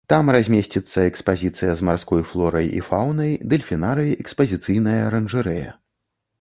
Там 0.11 0.29
размясціцца 0.35 1.03
экспазіцыя 1.09 1.75
з 1.81 1.85
марской 1.89 2.25
флорай 2.31 2.67
і 2.79 2.83
фаунай, 2.89 3.31
дэльфінарый, 3.53 4.13
экспазіцыйная 4.27 4.99
аранжарэя. 5.09 5.71